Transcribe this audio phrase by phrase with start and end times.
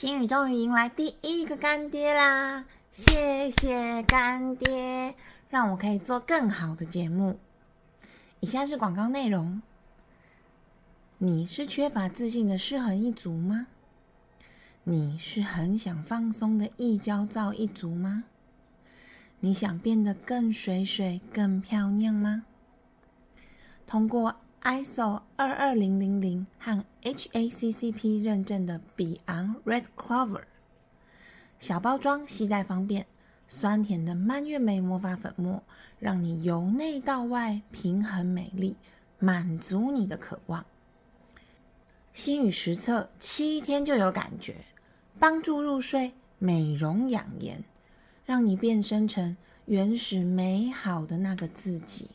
[0.00, 2.64] 星宇终于迎来第一个干爹啦！
[2.90, 5.14] 谢谢干爹，
[5.50, 7.38] 让我可以做更好的节目。
[8.40, 9.60] 以下是广告内容。
[11.18, 13.66] 你是缺乏自信的失衡一族吗？
[14.84, 18.24] 你是很想放松的易焦躁一族吗？
[19.40, 22.46] 你想变得更水水、更漂亮吗？
[23.86, 30.42] 通过 ISO 二二零零零和 HACCP 认证的比昂 Red Clover
[31.58, 33.06] 小包装，携带方便，
[33.48, 35.62] 酸甜的蔓越莓魔法粉末，
[35.98, 38.76] 让你由内到外平衡美丽，
[39.18, 40.66] 满足你的渴望。
[42.12, 44.56] 心语实测七天就有感觉，
[45.18, 47.64] 帮助入睡、美容养颜，
[48.26, 52.10] 让你变身成原始美好的那个自己。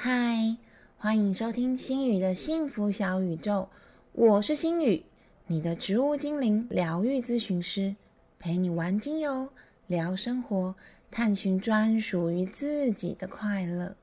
[0.00, 0.56] 嗨，
[0.96, 3.66] 欢迎收听心语的幸福小宇宙，
[4.12, 5.04] 我是心语，
[5.48, 7.96] 你的植物精灵疗愈咨询师，
[8.38, 9.48] 陪你玩精油、
[9.88, 10.76] 聊生活，
[11.10, 13.96] 探寻专属于自己的快乐。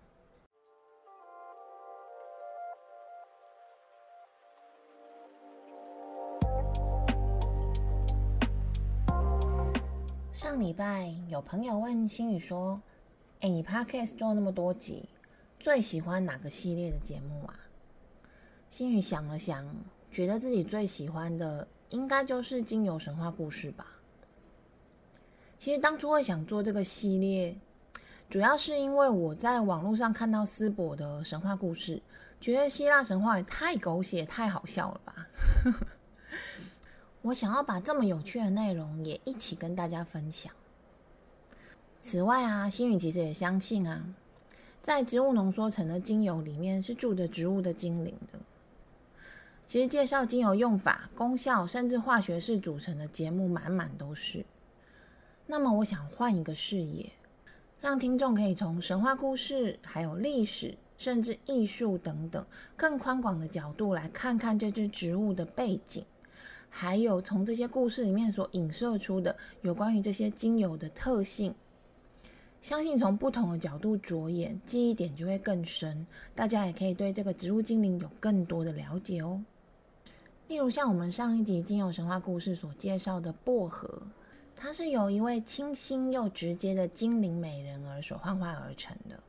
[10.34, 12.82] 上礼拜有朋友问心宇说
[13.40, 15.08] ：“哎，你 Podcast 做那么多集，
[15.66, 17.60] 最喜欢哪个系列的节目啊？”
[18.70, 19.66] 心宇想了想，
[20.12, 23.88] 觉得自己最喜欢的应该就是精油神话故事吧。
[25.58, 27.58] 其实当初会想做这个系列，
[28.30, 32.00] 主要是因为我在网络上看到斯博的神话故事，
[32.40, 35.28] 觉得希腊神话也太狗血、太好笑了吧。
[37.24, 40.54] 我想要把这么有趣的内容也一起跟大家分享。
[42.02, 44.06] 此外啊，星宇其实也相信啊，
[44.86, 48.38] 在植物浓缩成的精油里面是住着植物的精灵的。
[49.66, 54.46] 其实介绍精油用法、功效，甚至化学式组成的节目满满都是。
[55.48, 57.12] 那么我想换一个视野，
[57.82, 62.46] 让听众可以从神话故事、还有历史，甚至艺术等等
[62.78, 66.06] 更宽广的角度来看看这只植物的背景。
[66.70, 71.56] 还有从这些故事里面所影射出的有关于这些精油的特性，
[72.66, 76.04] 相信从不同的角度着眼，记忆点就会更深。
[76.34, 79.40] 大家也可以对这个植物精灵有更多的了解哦。
[80.48, 84.02] 例如像我们上一集精油神话故事所介绍的薄荷，
[84.56, 89.20] 它是由一位清新又直接的精灵美人儿所幻化而成的，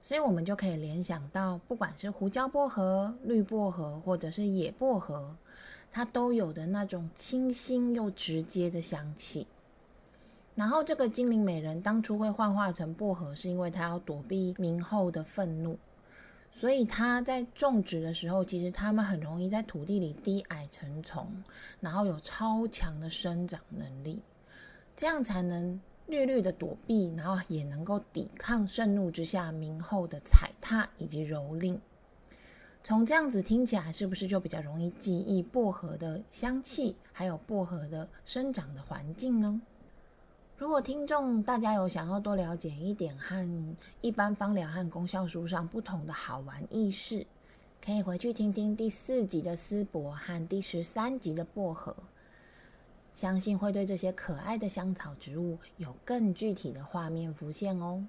[0.00, 5.36] 所以我们就可以联想到，不管是胡椒薄荷、绿薄荷，或者是野薄荷。
[5.92, 9.46] 它都有的那种清新又直接的香气。
[10.56, 15.78] 然后，这个精灵美人当初会幻化成薄荷，是因为它要躲避冥后的愤怒，
[16.50, 21.30] 所以它在种植的时候，其实它们很容易在土地里低矮成丛，
[21.78, 24.22] 然后有超强的生长能力，
[24.96, 31.78] 这样才能绿绿的躲避，然后也能够抵抗盛怒之下冥后的踩踏以及蹂躏。
[32.82, 39.60] 从这样子听起来，是不是就比较容易记忆薄荷的香气，还有薄荷的生长的环境呢？
[40.58, 47.26] 如果听众大家有想要多了解一点和一般芳疗和功效书上不同的好玩意识，
[47.84, 51.94] 可以回去听听第四集的丝柏和第十三集的薄荷，
[53.12, 58.02] 相信会对这些可爱的香草植物有更具体的画面浮现哦。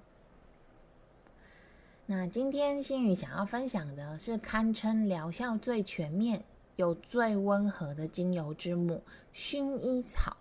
[2.06, 6.42] 那今天心宇想要分享的是堪称疗效最全面
[6.76, 9.02] 又最温和的精油之母——
[9.36, 10.34] 薰衣草。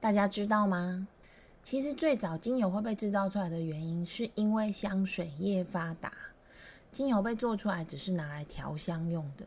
[0.00, 1.08] 大家知道吗？
[1.64, 6.12] 其实最早精油会被制造出来的原因，是因为香水业发达，
[6.92, 9.44] 精油被做出来只是拿来调香用的。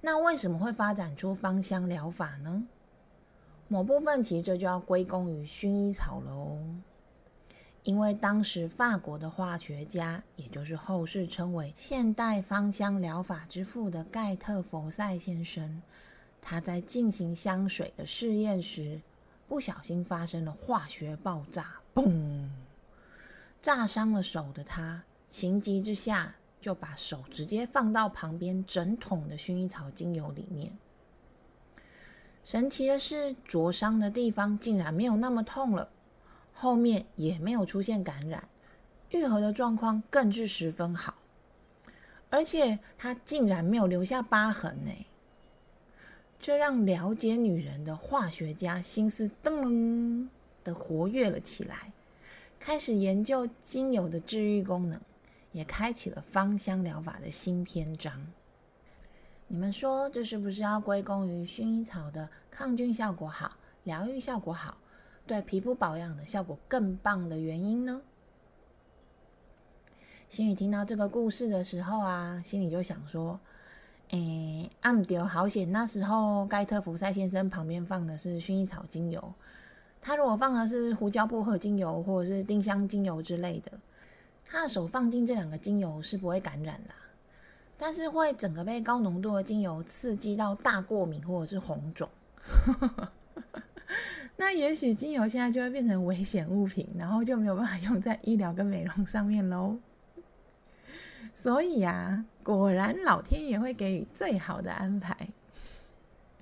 [0.00, 2.66] 那为什么会发展出芳香疗法呢？
[3.68, 6.58] 某部分其实这就要归功于薰衣草喽。
[7.84, 15.80] 因为当时法国的化学家，也就是后世称为现代芳香疗法之父的盖特佛塞先生，
[16.42, 19.00] 他在进行香水的试验时，
[19.50, 22.48] 不小心发生了化学爆炸，嘣，
[23.60, 30.78] 炸伤了手的他，情急之下就把手直接放到旁边整桶的薰衣草精油里面。
[32.44, 35.90] 神奇的是，灼伤的地方竟然没有那么痛了。
[36.54, 38.48] 后面也没有出现感染，
[39.10, 41.16] 愈合的状况更是十分好，
[42.28, 44.92] 而且他竟然没有留下疤痕呢，
[46.40, 50.28] 这让了解女人的化学家心思噔噔
[50.64, 51.92] 的活跃了起来，
[52.58, 54.98] 开始研究精油的治愈功能，
[55.52, 58.26] 也开启了芳香疗法的新篇章。
[59.48, 64.78] 你们说这是不是要归功于薰衣草的抗菌效果好、疗愈效果好、
[65.26, 68.00] 对皮肤保养的效果更棒的原因呢？
[70.30, 73.38] 心宇听到这个故事的时候啊，心里就想说
[74.10, 75.70] ：“诶，暗丢好险！
[75.70, 79.32] 那时候盖特福赛先生旁边放的是薰衣草精油，
[80.00, 83.72] 他如果放的是胡椒薄荷精油或者是丁香精油之类的，
[84.44, 86.94] 他的手放进这两个精油是不会感染的。”
[87.82, 92.06] 但是会整个被高浓度的精油刺激到大过敏或者是红肿，
[94.36, 99.78] 那也许精油现在就会变成危险物品，然后就没有办法用在医疗跟美容上面喽。
[101.42, 105.28] 所以啊，果然老天爷会给予最好的安排。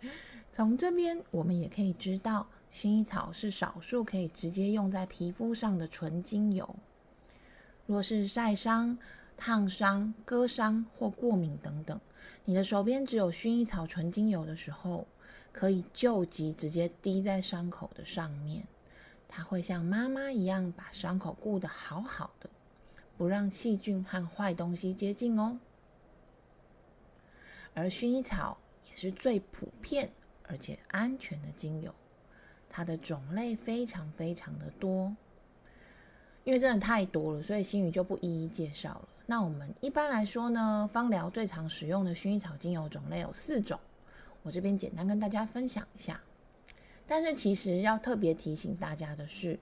[0.53, 6.75] 从这边我们也可以知道，薰衣草是少数可以直接用在皮肤上的纯精油。
[7.87, 8.99] 若是晒伤，
[9.37, 12.01] 烫伤、割伤或过敏等等，
[12.45, 15.07] 你的手边只有薰衣草纯精油的时候，
[15.53, 18.67] 可以救急，直接滴在伤口的上面，
[19.29, 22.51] 它会像妈妈一样把伤口顾得好好的，
[23.19, 25.59] 不让细菌和坏东西接近哦。
[27.75, 28.57] 而薰衣草
[28.89, 30.11] 也是最普遍
[30.45, 31.95] 而且安全的精油，
[32.71, 35.15] 它的种类非常非常的多，
[36.45, 39.09] 因为真的太多了，所以心宇就不一一介绍了。
[39.27, 43.79] 那我们一般来说呢，芳疗最常使用的薰衣草精油种类有四种，
[44.43, 46.19] 我这边简单跟大家分享一下。
[47.07, 49.59] 但是其实要特别提醒大家的是，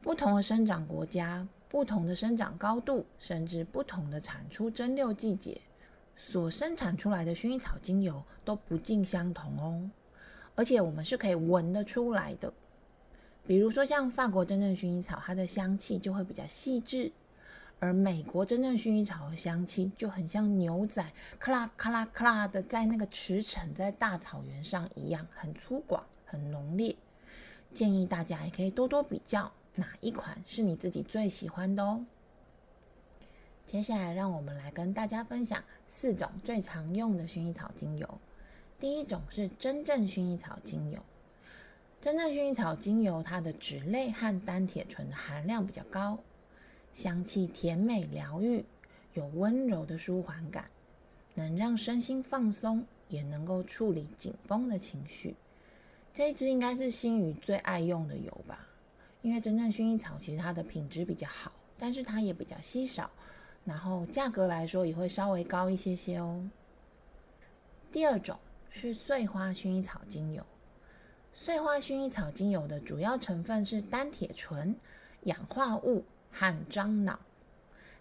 [0.00, 5.60] 不同的生长国家、不同的生长高度，甚至不同的产出蒸馏季节，
[6.14, 9.90] 所生产出来的薰衣草精油都不尽相同哦。
[10.54, 12.52] 而且我们是可以闻得出来的，
[13.44, 17.10] 比如说像法国真正薰衣草，它的香气就会比较细致。
[17.80, 21.04] 而美国真正薰衣草的香气就很像牛仔，
[21.40, 26.94] 咔啦咔啦咔啦的在那个驰骋在大草原上一样，很粗犷、很浓烈。
[27.74, 32.04] 建议大家也可以多多比较，哪一款是你自己最喜欢的哦。
[33.66, 38.18] 接下来，让我们来跟大家分享四种最常用的薰衣草精油。
[38.78, 40.98] 第一种是真正薰衣草精油。
[42.00, 46.18] 真正薰衣草精油，它的脂类和单铁醇的含量比较高。
[46.92, 48.64] 香气甜美疗愈，
[49.14, 50.66] 有温柔的舒缓感，
[51.34, 55.34] 能让身心放松，也能够处理紧绷的情绪。
[56.12, 58.68] 这一支应该是心宇最爱用的油吧，
[59.24, 63.10] 因为真正薰衣草其实它的品质比较好，但是它也比较稀少，
[63.64, 66.48] 然后价格来说也会稍微高一些些哦。
[67.90, 68.38] 第二种
[68.70, 70.46] 是碎花薰衣草精油，
[71.32, 74.76] 碎花薰衣草精油的主要成分是单铁醇、
[75.22, 76.04] 氧化物。
[76.36, 77.16] 和樟脑，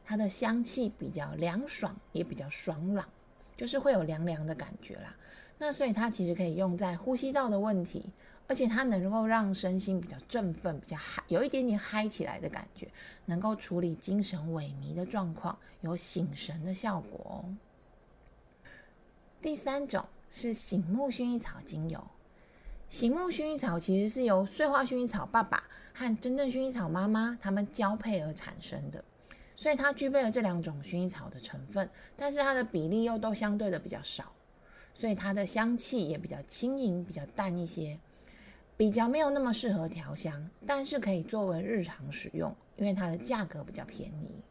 [0.04, 3.08] 它的香气比较凉爽，也比较爽朗，
[3.56, 5.16] 就是会有凉凉的感觉啦。
[5.60, 8.10] 那所以它其实可以用在呼吸道的问题，
[8.48, 12.88] 而且它能够让身心比较振奋，比较嗨，有一点点嗨起来的感觉，
[13.26, 17.56] 能够处理精神萎靡的状况，有醒神的效果哦。
[19.42, 22.06] 第三种是醒目薰衣草精油，
[22.90, 25.64] 醒目薰衣草其实是由碎花薰衣草爸爸。
[25.96, 29.06] 和真正薰衣草妈妈他们交配而产生的，
[29.56, 31.88] 所以它具备了这两种薰衣草的成分，
[32.18, 34.34] 但是它的比例又都相对的比较少，
[34.96, 38.00] 所以它的香气也比较轻盈、比较淡一些，
[38.76, 44.42] 比较没有那么适合调香，但是可以作为日常使用，因为它的价格比较便宜。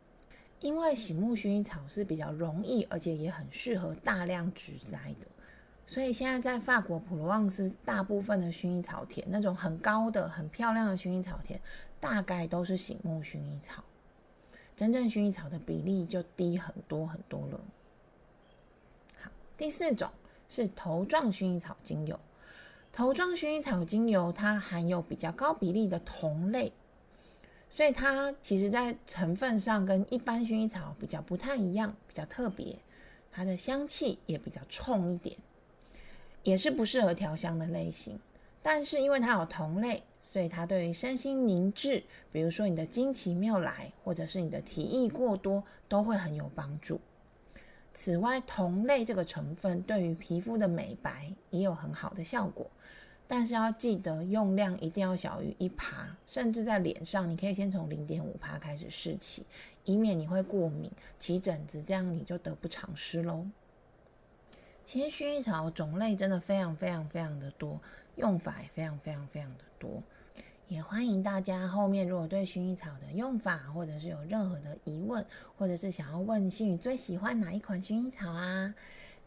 [0.60, 5.26] 因为醒目薰衣草是比较容易，而且也很适合大量植栽的。
[5.88, 11.60] 所以现在在法国普罗旺斯，大部分的薰衣草田，那种很高的、很漂亮的薰衣草田，
[11.98, 13.82] 大概都是醒目薰衣草。
[14.76, 17.60] 真正薰衣草的比例就低很多很多了。
[19.20, 20.08] 好，第四种
[20.48, 22.18] 是头状薰衣草精油。
[22.92, 26.70] 头状薰衣草精油它含有比较高比例的酮类，
[27.70, 32.78] 所以它其实在成分上跟一般薰衣草比较不太一样，比较特别。
[33.30, 35.36] 它的香气也比较冲一点。
[36.42, 38.18] 也是不适合调香的类型，
[38.62, 47.00] 但是因为它有酮类，所以它对于身心凝滞，比如说你的经期没有来，或者是你的体液过多，都会很有帮助。
[47.94, 52.70] 此外，同类这个成分对于皮肤的美白也有很好的效果，
[53.28, 59.44] 但是要记得用量一定要小于一趴，甚至在脸上，你可以先从零点五趴开始试起，
[59.84, 63.46] 以免你会过敏、起疹子，这样你就得不偿失喽。
[64.84, 67.80] 其实薰衣草种类真的非常非常非常的多，
[68.16, 70.02] 用法也非常非常非常的多。
[70.68, 75.24] 也欢迎大家后面如果对薰衣草的用法，或者是有任何的疑问，
[75.58, 78.74] 或者是想要问心宇最喜欢哪一款薰衣草啊，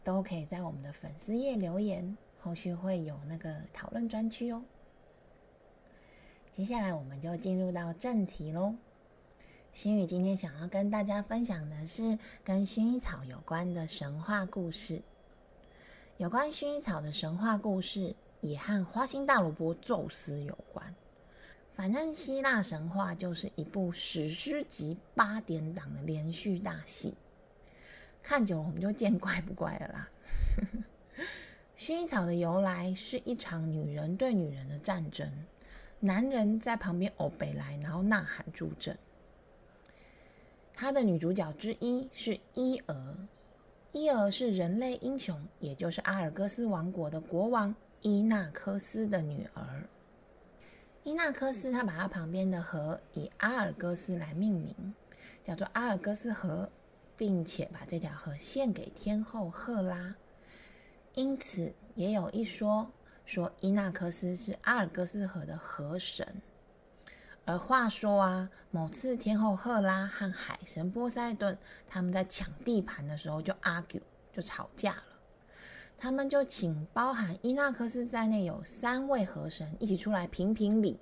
[0.02, 4.62] 都可以在我们的粉丝页留言，后续会有那个讨论专区哦。
[6.54, 8.74] 接下来我们就进入到正题喽。
[9.72, 15.02] 心宇今天想要跟大家分享的是跟薰衣草有关的神话故事。
[16.16, 20.94] 有关薰衣草的神话故事，也和花心大萝卜宙斯有关。
[21.76, 27.14] 反正希腊神话就是一部史诗级八点档的连续大戏，
[28.22, 30.08] 看久了我们就见怪不怪了啦。
[31.76, 35.30] 薰衣草的由来是一场女人对女人的战争，
[36.00, 38.96] 男人在旁边欧北来，然后呐喊助阵。
[40.72, 43.14] 他的女主角之一是伊俄，
[43.92, 49.86] 伊俄是人类英雄，也就是阿尔戈斯王国的国王伊纳科斯的女儿。
[51.06, 54.92] 伊纳科斯，他把他旁边的河以阿尔戈斯来命名，
[55.44, 56.68] 叫做阿尔戈斯河，
[57.16, 60.16] 并且把这条河献给天后赫拉。
[61.14, 62.90] 因此，也有一说
[63.24, 66.42] 说伊纳科斯是阿尔戈斯河的河神。
[67.44, 75.15] 而话说啊，某次天后赫拉和海神波塞顿他们在抢地盘的时候就 argue 就吵架了。
[75.98, 80.98] 他们就请包含伊纳克斯在内有三位河神一起出来评评理。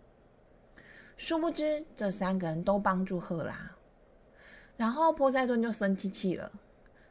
[1.16, 3.70] 殊不知这三个人都帮助赫拉，
[4.76, 6.50] 然后波塞顿就生气气了，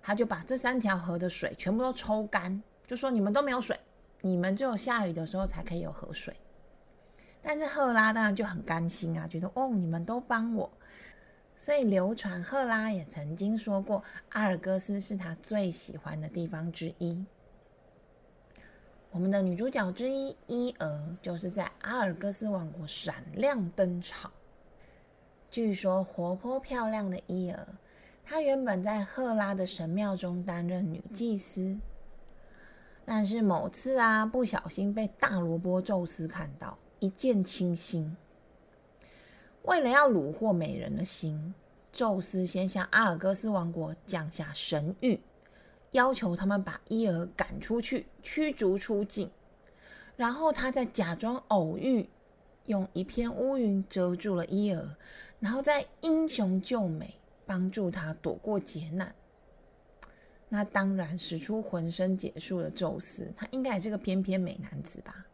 [0.01, 3.79] 他就把这三条河的水全部都抽干，就说你们都没有水，
[4.21, 6.35] 你们只有下雨的时候才可以有河水。
[7.41, 10.69] 但是赫拉当然就很甘心啊，觉得哦你们都帮我，
[11.57, 17.25] 所以流传赫拉也曾经说过，阿尔戈斯是他最喜欢的地方之一。
[19.13, 24.31] 我们的女主角之一伊娥，就是在阿尔戈斯王国闪亮登场。
[25.51, 27.67] 据说活泼漂亮的伊娥，
[28.25, 31.77] 她原本在赫拉的神庙中担任女祭司，
[33.05, 38.17] 但是某次啊，不小心被大萝卜宙斯看到，一见倾心。
[39.61, 41.53] 为了要虏获美人的心，
[41.91, 45.19] 宙斯先向阿尔戈斯王国降下神谕。
[45.93, 49.29] 要求他们把伊尔赶出去，驱逐出境，
[50.15, 52.09] 然后他再假装偶遇，
[52.65, 54.95] 用一片乌云遮住了伊尔，
[55.39, 57.13] 然后再英雄救美，
[57.45, 59.13] 帮助他躲过劫难。
[60.49, 65.25] 那当然使出浑身解数的宙斯，他应该也是个翩翩美男子吧？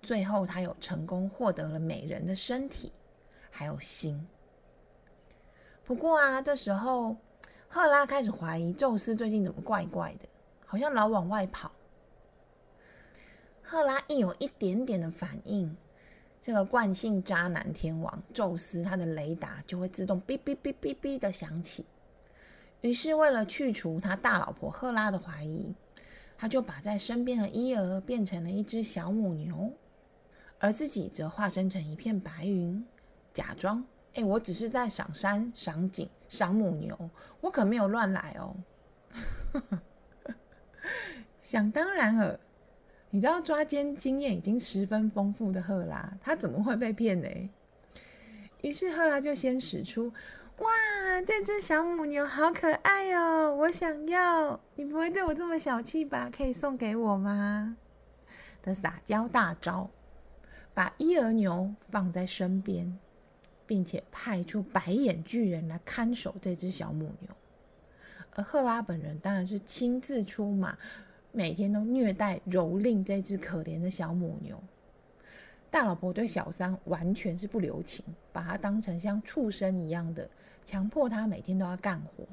[0.00, 2.92] 最后他有成功获得了美人的身体，
[3.50, 4.24] 还有心。
[5.84, 7.16] 不过啊，这时候。
[7.72, 10.28] 赫拉开始怀疑宙斯最近怎么怪怪的，
[10.66, 11.70] 好像老往外跑。
[13.62, 15.76] 赫拉一有一点点的反应，
[16.42, 21.86] 这个惯性渣男天王宙斯他的雷达就会自动哔哔哔哔哔的响起。
[22.80, 25.72] 于是为了去除他大老婆赫拉的怀疑，
[26.36, 29.72] 他就把在身边的伊儿变成了一只小母牛，
[30.58, 32.84] 而自己则化身成一片白云，
[33.32, 33.84] 假装。
[34.14, 38.56] 哎，我只是在赏山、赏景、赏母牛，我可没有乱来哦。
[41.40, 42.38] 想当然了，
[43.10, 47.28] 你知道抓奸经验已经十分丰富的赫拉，他怎么会被骗呢？
[48.62, 50.12] 于是赫拉就先使出
[50.58, 50.68] ：“哇，
[51.26, 54.60] 这只小母牛好可爱哦，我想要！
[54.74, 56.30] 你不会对我这么小气吧？
[56.36, 57.76] 可以送给我吗？”
[58.62, 59.88] 的撒娇大招，
[60.74, 62.98] 把伊儿牛放在身边。
[63.70, 67.30] 并且派出白眼巨人来看守这只小母牛，
[68.34, 70.76] 而赫拉本人当然是亲自出马，
[71.30, 74.60] 每天都虐待蹂躏这只可怜的小母牛。
[75.70, 80.28] 大老婆对小三完全是不留情，把他当成像畜生一样的，
[80.64, 82.26] 强迫他每天都要干活，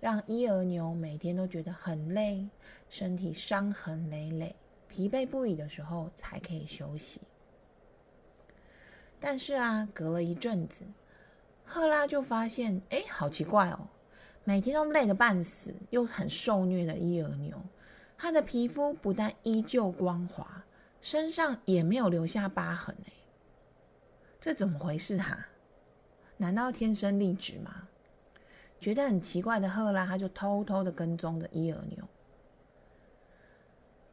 [0.00, 2.48] 让伊儿牛每天都觉得很累，
[2.88, 4.56] 身体伤痕累累、
[4.88, 7.20] 疲惫不已的时候才可以休息。
[9.20, 10.84] 但是啊，隔了一阵子，
[11.64, 13.88] 赫拉就发现，哎，好奇怪哦！
[14.44, 17.60] 每天都累得半死，又很受虐的伊尔牛，
[18.16, 20.64] 他的皮肤不但依旧光滑，
[21.00, 23.12] 身上也没有留下疤痕，哎，
[24.40, 25.46] 这怎么回事哈？
[26.36, 27.88] 难道天生丽质吗？
[28.80, 32.08] 觉得很奇怪的赫拉，他就偷偷的跟踪着伊尔牛。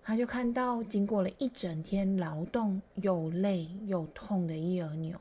[0.07, 5.19] 他就看到，经过了一整天劳动，又累又痛的伊尔牛，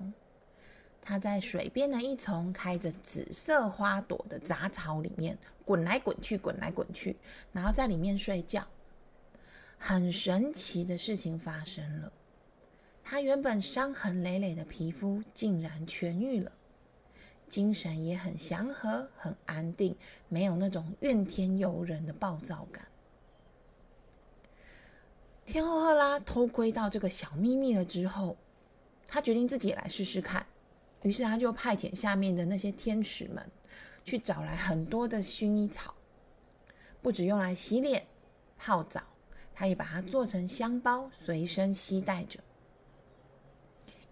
[1.00, 7.16] 他在水边的一丛开着紫色花朵的杂草里面滚来滚去，滚来滚去，
[7.50, 8.62] 然后在里面睡觉。
[9.78, 12.12] 很神奇的事情发生了，
[13.02, 16.52] 他原本伤痕累累的皮肤竟然痊愈了，
[17.48, 19.96] 精神也很祥和、很安定，
[20.28, 22.86] 没有那种怨天尤人的暴躁感。
[25.46, 28.36] 天后赫拉偷窥到这个小秘密了之后，
[29.06, 30.44] 他决定自己来试试看。
[31.02, 33.46] 于是他就派遣下面的那些天使们
[34.04, 35.94] 去找来很多的薰衣草，
[37.02, 38.06] 不止用来洗脸、
[38.56, 39.02] 泡澡，
[39.54, 42.40] 他也把它做成香包，随身携带着。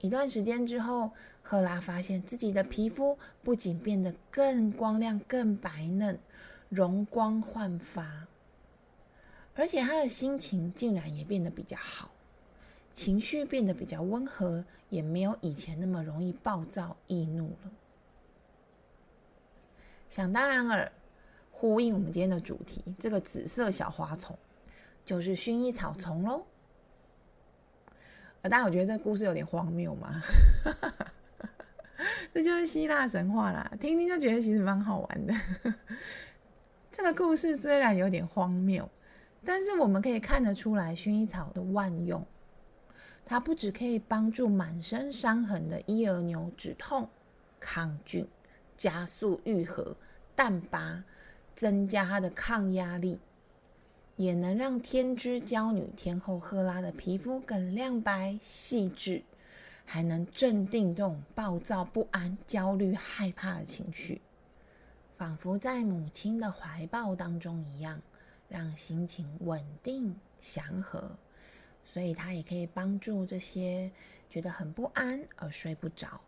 [0.00, 1.10] 一段时间之后，
[1.40, 6.20] 赫拉发现自己的皮肤不仅变得更光亮、更白嫩，
[6.68, 8.26] 容光焕发，
[9.54, 12.10] 而且他的心情竟然也变得比较好，
[12.92, 17.70] 情绪变得比较温和，也没有以前那么容易暴躁易怒了。
[20.08, 20.90] 想当然尔，
[21.50, 24.36] 呼应我们今天的主题，这个紫色小花丛
[25.04, 26.44] 就是薰衣草丛喽。
[28.42, 30.20] 大家有觉得这个故事有点荒谬吗？
[32.34, 35.34] 这就是希腊神话啦，听听就觉得其实蛮好玩的。
[36.90, 38.88] 这个故事虽然有点荒谬，
[39.44, 42.24] 但是我们可以看得出来薰衣草的万用。
[43.24, 47.08] 它不只可以帮助满身伤痕的伊尔牛止痛、
[47.60, 48.26] 抗菌、
[48.76, 49.96] 加速愈合、
[50.34, 51.02] 淡疤，
[51.54, 53.18] 增加它的抗压力，
[54.16, 59.22] 也能让天之娇女天后赫拉的皮肤更亮白细致。
[59.84, 64.22] 还能镇定这种暴躁、不安、焦虑、害怕的情绪，
[65.18, 68.00] 仿佛在母亲的怀抱当中一样，
[68.52, 71.10] 让心情稳定祥和。
[71.84, 73.90] 所以它也可以帮助这些
[74.30, 76.20] 觉得很不安而睡不着，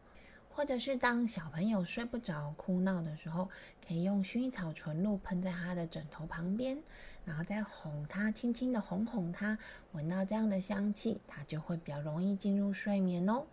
[0.50, 3.49] 或者是当小朋友睡不着、哭闹的时候，
[3.87, 6.83] 可以用薰衣草纯露喷在他的枕头旁边，
[7.25, 9.57] 然后再哄他，轻轻的哄哄他，
[9.93, 13.47] 闻到这样的香气，他就会比较容易进入睡眠哦。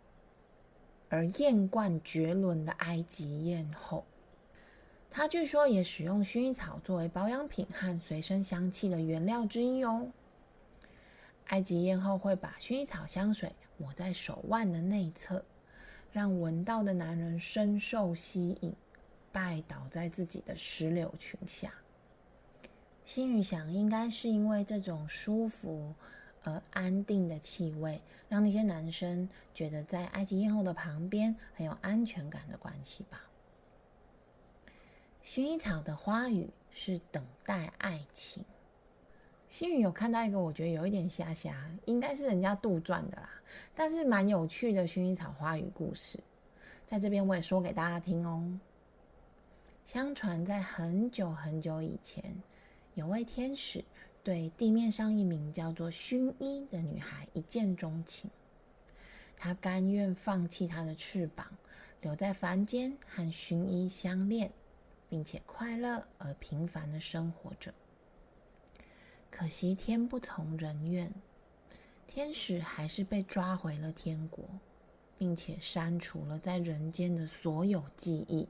[1.09, 4.05] 而艳冠绝伦的埃及艳后，
[5.13, 10.09] 他据说也使用薰衣草作为保养品和随身香气的原料之一哦。
[11.47, 15.43] 埃及艳后会把薰衣草香水抹在手腕的内侧，
[16.13, 18.73] 让闻到的男人深受吸引，
[19.33, 21.73] 拜倒在自己的石榴裙下。
[23.03, 25.93] 心雨想，应该是因为这种舒服。
[26.43, 33.21] 而安定的气味，让那些男生觉得在埃及艳后的旁边很有安全感的关系吧。
[35.23, 38.43] 薰衣草的花语是等待爱情。
[39.49, 43.29] 新宇有看到一个，我觉得有一点瞎瞎，应该是人家杜撰的啦，
[43.75, 46.19] 但是蛮有趣的薰衣草花语故事，
[46.85, 48.59] 在这边我也说给大家听哦。
[49.85, 52.23] 相传在很久很久以前，
[52.95, 53.83] 有位天使。
[54.23, 58.29] 对地面上一名叫做薰衣的女孩一见钟情，
[59.35, 61.47] 他甘愿放弃他的翅膀，
[62.01, 64.51] 留在凡间和薰衣相恋，
[65.11, 67.73] 并且快乐而平凡的生活着。
[69.29, 71.13] 可惜天不从人愿，
[72.07, 74.45] 天使还是被抓回了天国，
[75.17, 78.47] 并且删除了在人间的所有记忆，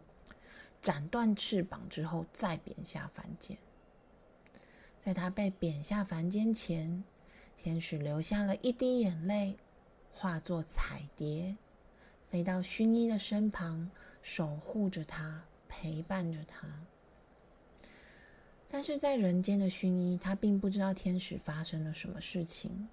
[0.83, 3.57] 斩断翅膀之后再贬下凡间。
[4.99, 7.03] 在他被贬下凡间前，
[7.57, 9.57] 天使留下了一滴眼泪，
[10.11, 11.57] 化作彩蝶，
[12.29, 13.89] 飞到薰衣的身旁，
[14.21, 15.43] 守护着他，
[15.73, 16.67] 陪伴着他。
[18.69, 22.89] 但是在人间的薰衣，他并不知道天使发生了什么事情，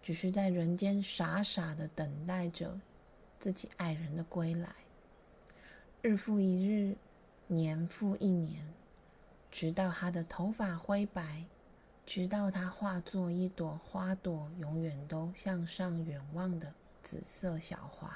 [0.00, 2.80] 只是在人间傻傻的等待着
[3.40, 4.72] 自己爱人的归来。
[6.00, 6.96] 日复一日，
[7.48, 8.64] 年复一年。
[9.50, 11.44] 直到他的头发灰白，
[12.04, 18.14] 直到他化作一朵花朵，永远都向上远望的紫色小花，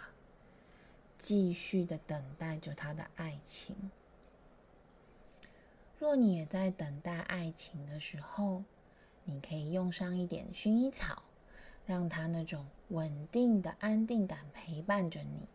[1.20, 3.76] 继续的等待着他的爱情。
[5.98, 8.64] 若你也在等待爱情的时候，
[9.24, 11.22] 你可以用上一点薰衣草，
[11.84, 15.46] 让它那种稳定的安定感陪伴着你，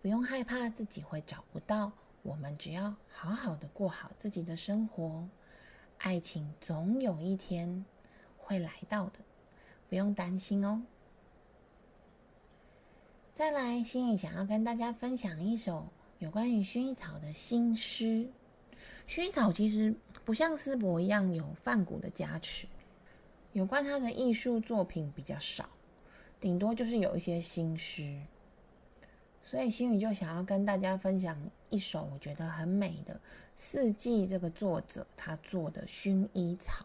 [0.00, 1.90] 不用害怕自己会找不到。
[2.22, 5.28] 我们只要好好的过好自己的生活，
[5.98, 7.84] 爱情总有一天
[8.38, 9.18] 会来到的，
[9.88, 10.82] 不用担心哦。
[13.40, 15.86] 再来，心雨想要跟大家分享一首
[16.18, 18.28] 有关于薰衣草的新诗。
[19.08, 19.94] 薰衣草其实
[20.26, 22.66] 不像丝柏一样有梵谷的加持，
[23.54, 25.66] 有关它的艺术作品比较少，
[26.38, 28.20] 顶多就是有一些新诗。
[29.42, 31.34] 所以心宇就想要跟大家分享
[31.70, 33.14] 一首我觉得很美的
[33.56, 36.84] 《四季》这个作者他做的薰衣草，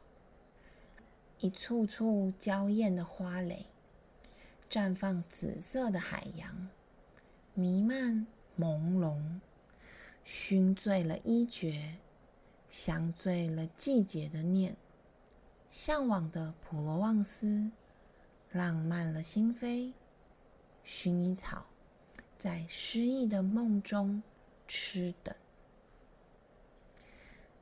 [1.42, 3.66] 一簇簇娇艳的花蕾，
[4.70, 6.70] 绽放紫色的海洋，
[7.54, 8.26] 弥漫
[8.60, 9.40] 朦胧，
[10.24, 11.96] 熏醉了衣觉，
[12.70, 14.76] 香醉了季节的念，
[15.72, 17.70] 向往的普罗旺斯，
[18.52, 19.94] 浪漫了心扉。
[20.86, 21.66] 薰衣草
[22.38, 24.22] 在诗意的梦中
[24.68, 25.34] 痴等。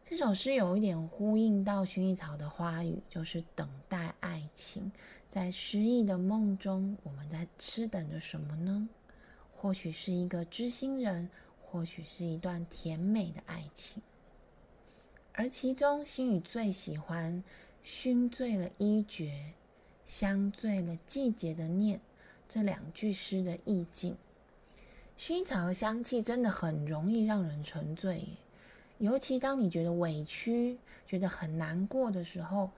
[0.04, 4.92] 这首诗有一点呼应到薰衣草的花语，就是等待爱情。
[5.30, 8.88] 在诗意的梦中，我们在痴等着什么呢？
[9.56, 11.30] 或许是一个知心人，
[11.62, 14.02] 或许是一段甜美的爱情。
[15.34, 17.44] 而其中，心雨最喜欢
[17.84, 19.54] “熏醉了衣绝，
[20.06, 22.00] 香醉了季节的念”
[22.48, 24.16] 这两句诗的意境。
[25.18, 28.28] 薰衣草的香气真的很容易让人沉醉。
[29.00, 32.70] 尤其当你觉得委屈、觉得很难过的时候，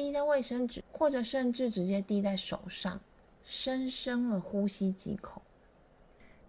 [0.00, 2.98] 滴在卫生纸，或者甚至直接滴在手上，
[3.44, 5.42] 深深的呼吸几口，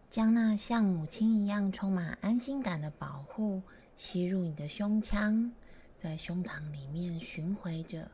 [0.10, 3.62] 将那像母亲一样充满安心感的保护
[3.98, 5.52] 吸入你的胸腔，
[5.98, 8.10] 在胸膛里面巡回着，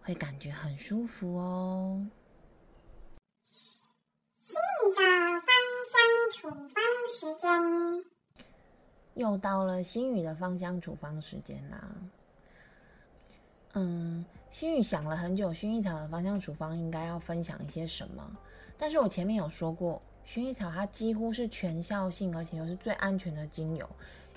[0.00, 2.06] 会感觉很舒服哦。
[4.40, 5.02] 心里的
[5.42, 5.52] 芳
[5.92, 8.04] 香处方时间。
[9.12, 11.94] 又到了心语的芳香处方时间啦。
[13.74, 18.24] 嗯，心雨想了很久，薰衣草的芳香处方应该要分享一些什么？
[18.78, 23.88] 但是我前面有说过，薰衣草它几乎是全效性，而且又是最安全的精油，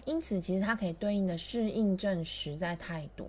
[0.05, 3.27] 因此其实它可以对应的适应症实在太多。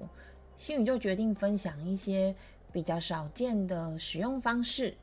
[0.57, 2.35] 心雨就决定分享一些
[2.73, 4.97] 比较少见的使用方式，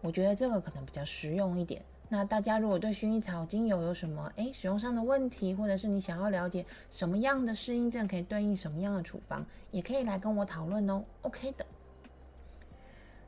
[0.00, 1.82] 我觉得这个可能比较实用一点。
[2.12, 11.04] 那大家如果对薰衣草精油有什么诶使用上的问题，或者是你想要了解什么样的适应症可以对应什么样的处方，也可以来跟我讨论哦。
[11.22, 11.64] OK 的。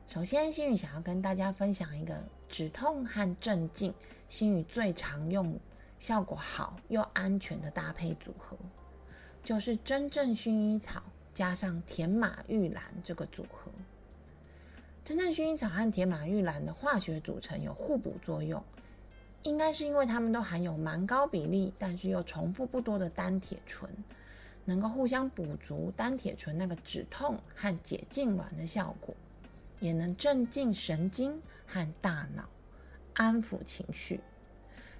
[0.05, 3.93] 首先，心宇想要跟大家分享一个止痛和镇静，
[4.27, 5.57] 心宇最常用、
[5.97, 8.57] 效果好又安全的搭配组合，
[9.45, 11.01] 就是真正薰衣草
[11.33, 13.71] 加上甜马玉兰这个组合。
[15.05, 18.63] 真正薰衣草和铁马玉兰的化学组成有互补作用，
[19.43, 23.89] 应该是因为它们都含有蛮高比例，但是又重复不多的单铁醇，
[24.63, 29.13] 能够互相补足单铁醇那个止痛和解痉挛的效果，
[29.81, 31.37] 也能镇静神经
[31.67, 32.47] 和大脑，
[33.15, 34.21] 安抚情绪。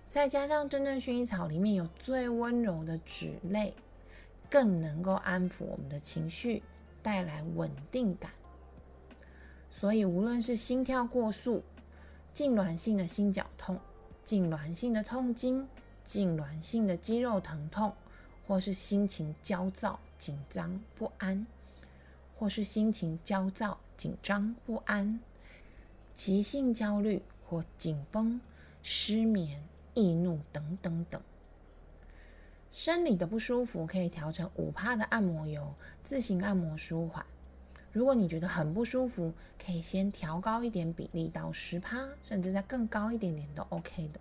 [0.10, 3.74] 再加上真正薰衣草里面有最温柔的脂类，
[4.50, 6.62] 更能够安抚我们的情绪，
[7.02, 8.30] 带来稳定感。
[9.84, 11.62] 所以，无论是心跳过速、
[12.34, 13.78] 痉挛性的心绞痛、
[14.26, 15.68] 痉挛性的痛经、
[16.08, 17.94] 痉挛性的肌肉疼痛，
[18.48, 21.46] 或是心情焦躁、紧张不安，
[22.38, 25.20] 或是心情焦躁、紧张不安、
[26.16, 28.40] 急性焦虑或紧绷、
[28.84, 29.62] 失眠、
[29.96, 31.22] 易怒等等等，
[32.72, 37.26] 生理的不舒服可以调成五帕的按摩油，自行按摩舒缓。
[37.94, 39.32] 如果你觉得很不舒服，
[39.64, 44.20] 可以先调高一点比例到十趴，甚至再更高一点点都 OK 的。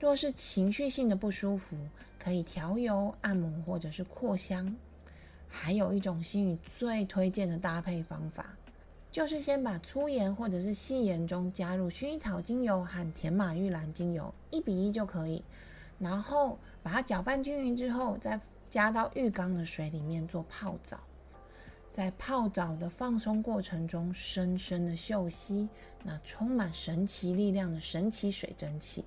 [0.00, 1.76] 若是情绪性的不舒服，
[2.18, 4.74] 可以调油按摩或者是扩香。
[5.46, 8.56] 还有一种心语最推荐的搭配方法，
[9.12, 15.44] 就是先把粗盐或者是细盐中加入薰衣草精油和甜马玉兰精油，一比一就可以。
[15.98, 20.98] 然后把它搅拌均匀之后，再加到浴缸的水里面做泡澡。
[21.96, 25.66] 在泡澡的放松过程中，深深的嗅吸
[26.04, 29.02] 那充满神奇力量的神奇水蒸气，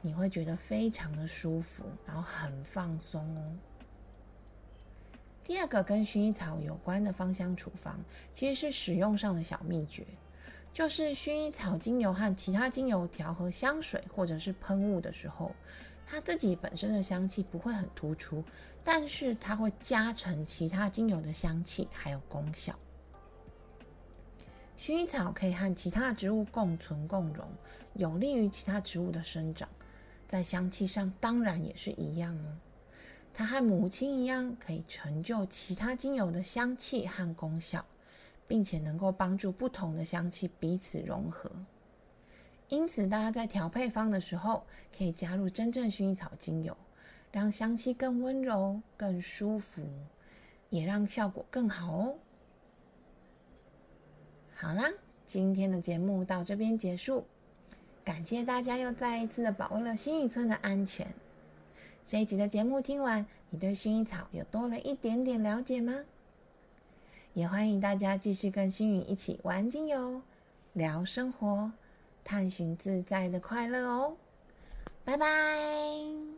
[0.00, 3.52] 你会觉得非常的舒服，然后很放松哦。
[5.44, 8.00] 第二个跟薰衣草有关的芳香处方，
[8.32, 10.02] 其实是使用上的小秘诀，
[10.72, 15.52] 就是薰衣草精油和其他精油调和香水或者是喷雾的时候。
[16.08, 18.42] 它自己本身的香气不会很突出，
[18.88, 22.72] 但是它会加成其他精油的香气还有功效。
[24.78, 27.44] 薰衣草可以和其他植物共存共荣，
[27.94, 29.68] 有利于其他植物的生长。
[30.28, 32.56] 在香气上当然也是一样哦。
[33.34, 37.84] 它和母亲一样，可以成就其他精油的香气和功效，
[38.46, 41.50] 并且能够帮助不同的香气彼此融合。
[42.68, 44.64] 因此，大家在调配方的时候，
[44.96, 46.76] 可以加入真正薰衣草精油，
[47.36, 49.82] 让香气更温柔、更舒服，
[50.70, 52.14] 也让效果更好哦。
[54.54, 54.90] 好啦，
[55.26, 57.26] 今天的节目到这边结束，
[58.02, 61.12] 感谢大家又再一次的保卫了新宇村的安全。
[62.06, 66.06] 这一集的节目听完，你对薰衣草有多了一点点了解吗？
[67.34, 70.22] 也欢迎大家继续跟新宇一起玩精油、
[70.72, 71.70] 聊生活。
[72.24, 74.16] 探寻自在的快乐哦，
[75.04, 76.35] 拜拜。